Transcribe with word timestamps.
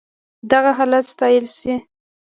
دغه 0.51 0.71
حالت 0.77 1.03
ستايل 1.13 1.45
شي. 1.57 1.73